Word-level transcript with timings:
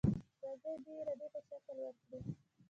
راځئ 0.43 0.73
دې 0.83 0.93
ارادې 1.01 1.27
ته 1.33 1.39
شکل 1.47 1.77
ورکړو. 1.83 2.17